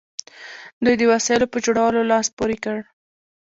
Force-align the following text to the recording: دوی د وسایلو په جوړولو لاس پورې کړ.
دوی 0.83 0.95
د 0.97 1.03
وسایلو 1.11 1.51
په 1.53 1.57
جوړولو 1.65 2.09
لاس 2.11 2.27
پورې 2.37 2.57
کړ. 2.63 2.77